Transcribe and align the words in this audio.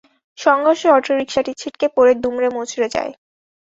সংঘর্ষে 0.37 0.87
অটোরিকশাটি 0.91 1.51
ছিটকে 1.61 1.87
পড়ে 1.95 2.13
দুমড়ে 2.23 2.49
মুচড়ে 2.55 2.87
যায়। 2.95 3.11